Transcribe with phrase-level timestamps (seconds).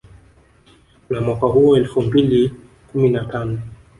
[1.09, 2.53] Na mwaka huo elfu mbili
[2.91, 3.61] kumi na tano